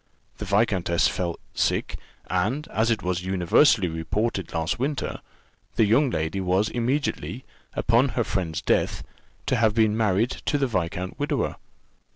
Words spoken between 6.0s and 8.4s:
lady was immediately, upon her